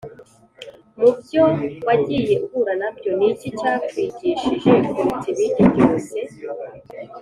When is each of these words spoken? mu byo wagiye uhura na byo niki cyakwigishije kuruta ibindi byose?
mu 0.99 1.09
byo 1.19 1.43
wagiye 1.87 2.33
uhura 2.45 2.73
na 2.81 2.89
byo 2.95 3.11
niki 3.17 3.47
cyakwigishije 3.59 4.69
kuruta 4.85 5.25
ibindi 5.33 5.61
byose? 5.75 6.17